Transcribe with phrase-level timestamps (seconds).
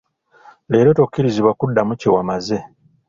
[0.71, 2.57] Leero tokkirizibwa kuddamu kye wamaze.